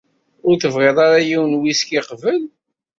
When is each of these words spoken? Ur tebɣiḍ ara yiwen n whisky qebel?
Ur 0.47 0.55
tebɣiḍ 0.61 0.97
ara 1.05 1.19
yiwen 1.27 1.51
n 1.57 1.59
whisky 1.61 1.99
qebel? 2.07 2.41